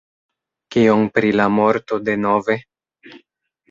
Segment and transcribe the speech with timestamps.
[0.75, 2.61] Kion pri la morto denove?